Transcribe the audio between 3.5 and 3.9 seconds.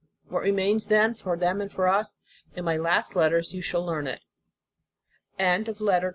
you shall